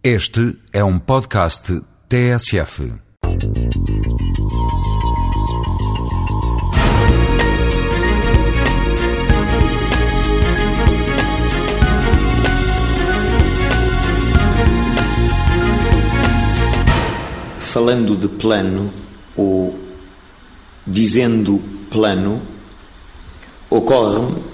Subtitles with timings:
[0.00, 2.94] Este é um podcast TSF.
[17.58, 18.92] Falando de plano,
[19.36, 19.76] ou
[20.86, 21.60] dizendo
[21.90, 22.40] plano,
[23.68, 24.44] ocorre-me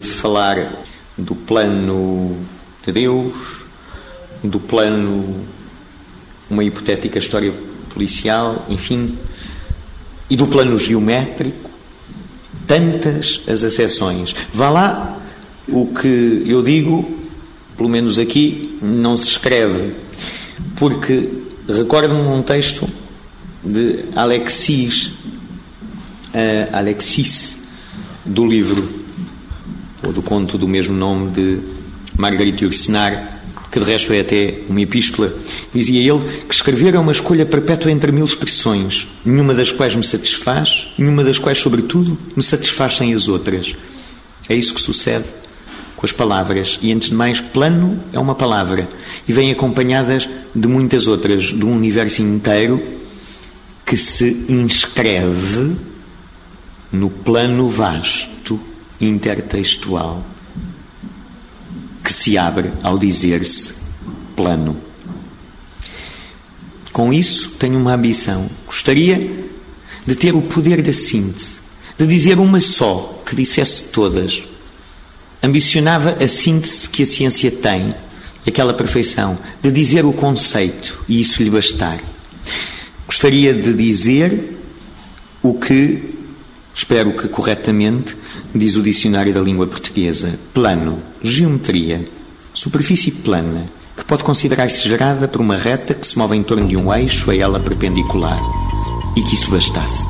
[0.00, 0.82] falar
[1.16, 2.44] do plano
[2.84, 3.65] de Deus,
[4.42, 5.44] do plano,
[6.48, 7.52] uma hipotética história
[7.92, 9.18] policial, enfim,
[10.28, 11.70] e do plano geométrico,
[12.66, 14.34] tantas as acessões.
[14.52, 15.18] Vá lá,
[15.68, 17.16] o que eu digo,
[17.76, 19.94] pelo menos aqui, não se escreve,
[20.76, 21.30] porque
[21.68, 22.88] recordo-me um texto
[23.64, 27.58] de Alexis, uh, Alexis,
[28.24, 28.88] do livro,
[30.04, 31.58] ou do conto do mesmo nome de
[32.16, 33.35] Marguerite Yourcenar,
[33.76, 35.34] que de resto é até uma epístola,
[35.70, 40.02] dizia ele que escrever é uma escolha perpétua entre mil expressões, nenhuma das quais me
[40.02, 43.76] satisfaz, nenhuma das quais, sobretudo, me satisfazem as outras.
[44.48, 45.26] É isso que sucede
[45.94, 46.78] com as palavras.
[46.80, 48.88] E antes de mais, plano é uma palavra
[49.28, 52.82] e vem acompanhadas de muitas outras, de um universo inteiro
[53.84, 55.76] que se inscreve
[56.90, 58.58] no plano vasto
[58.98, 60.24] intertextual
[62.26, 63.72] se abre ao dizer-se
[64.34, 64.76] plano.
[66.92, 68.50] Com isso, tenho uma ambição.
[68.66, 69.30] Gostaria
[70.04, 71.60] de ter o poder da síntese,
[71.96, 74.42] de dizer uma só, que dissesse todas.
[75.40, 77.94] Ambicionava a síntese que a ciência tem,
[78.44, 82.00] aquela perfeição, de dizer o conceito e isso lhe bastar.
[83.06, 84.58] Gostaria de dizer
[85.44, 86.12] o que,
[86.74, 88.16] espero que corretamente,
[88.52, 92.15] diz o dicionário da língua portuguesa: plano, geometria,
[92.56, 96.74] superfície plana, que pode considerar-se gerada por uma reta que se move em torno de
[96.74, 98.40] um eixo a ela perpendicular.
[99.14, 100.06] E que isso bastasse.